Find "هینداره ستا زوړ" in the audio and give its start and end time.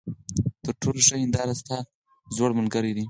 1.21-2.51